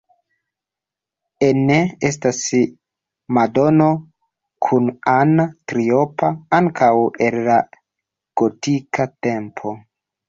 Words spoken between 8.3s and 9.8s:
gotika tempo.